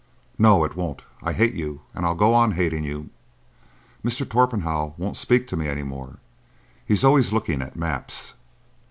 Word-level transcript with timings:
"No, 0.39 0.63
it 0.63 0.75
won't! 0.75 1.03
I 1.21 1.31
hate 1.31 1.53
you, 1.53 1.81
and 1.93 2.07
I'll 2.07 2.15
go 2.15 2.33
on 2.33 2.53
hating 2.53 2.83
you. 2.83 3.11
Mr. 4.03 4.27
Torpenhow 4.27 4.95
won't 4.97 5.15
speak 5.15 5.45
to 5.49 5.55
me 5.55 5.67
any 5.67 5.83
more. 5.83 6.17
He's 6.83 7.03
always 7.03 7.31
looking 7.31 7.61
at 7.61 7.75
maps." 7.75 8.33